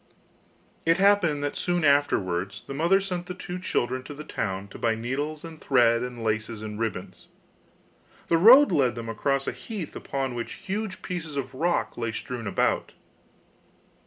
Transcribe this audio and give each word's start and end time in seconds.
It 0.83 0.97
happened 0.97 1.43
that 1.43 1.55
soon 1.55 1.83
afterwards 1.85 2.63
the 2.65 2.73
mother 2.73 2.99
sent 2.99 3.27
the 3.27 3.35
two 3.35 3.59
children 3.59 4.01
to 4.05 4.15
the 4.15 4.23
town 4.23 4.67
to 4.69 4.79
buy 4.79 4.95
needles 4.95 5.43
and 5.43 5.61
thread, 5.61 6.01
and 6.01 6.23
laces 6.23 6.63
and 6.63 6.79
ribbons. 6.79 7.27
The 8.27 8.37
road 8.37 8.71
led 8.71 8.95
them 8.95 9.09
across 9.09 9.45
a 9.47 9.51
heath 9.51 9.95
upon 9.95 10.33
which 10.33 10.53
huge 10.53 11.03
pieces 11.03 11.37
of 11.37 11.53
rock 11.53 11.97
lay 11.99 12.11
strewn 12.11 12.47
about. 12.47 12.93